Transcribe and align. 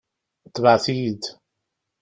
Tebɛet-iyi-d. 0.53 1.23